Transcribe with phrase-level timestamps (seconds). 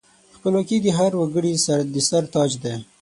[0.35, 1.53] خپلواکي د هر وګړي
[1.93, 2.75] د سر تاج دی.